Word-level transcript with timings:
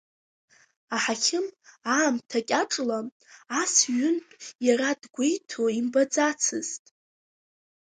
Аҳақьым 0.95 1.45
аамҭа 1.95 2.39
кьаҿла 2.47 2.99
ас 3.61 3.73
ҩынтәы 3.95 4.35
иара 4.67 4.89
дгәеиҭо 5.01 5.63
имбаӡацызт. 5.79 6.83